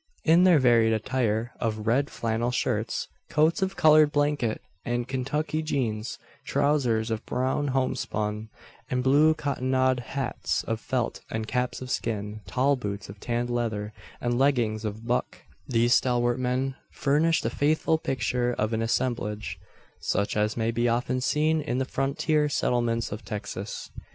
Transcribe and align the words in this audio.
In 0.23 0.45
their 0.45 0.57
varied 0.57 0.93
attire 0.93 1.51
of 1.59 1.85
red 1.85 2.09
flannel 2.09 2.49
shirts, 2.49 3.07
coats 3.29 3.61
of 3.61 3.75
coloured 3.75 4.11
blanket, 4.11 4.59
and 4.83 5.07
"Kentucky 5.07 5.61
jeans," 5.61 6.17
trowsers 6.43 7.11
of 7.11 7.23
brown 7.27 7.67
"homespun," 7.67 8.49
and 8.89 9.03
blue 9.03 9.35
"cottonade," 9.35 9.99
hats 9.99 10.63
of 10.63 10.79
felt 10.79 11.21
and 11.29 11.47
caps 11.47 11.83
of 11.83 11.91
skin, 11.91 12.41
tall 12.47 12.75
boots 12.75 13.09
of 13.09 13.19
tanned 13.19 13.51
leather, 13.51 13.93
and 14.19 14.39
leggings 14.39 14.85
of 14.85 15.05
buck 15.05 15.37
these 15.67 15.93
stalwart 15.93 16.39
men 16.39 16.73
furnished 16.89 17.45
a 17.45 17.51
faithful 17.51 17.99
picture 17.99 18.53
of 18.53 18.73
an 18.73 18.81
assemblage, 18.81 19.59
such 19.99 20.35
as 20.35 20.57
may 20.57 20.71
be 20.71 20.89
often 20.89 21.21
seen 21.21 21.61
in 21.61 21.77
the 21.77 21.85
frontier 21.85 22.49
settlements 22.49 23.11
of 23.11 23.23
Texas. 23.23 23.91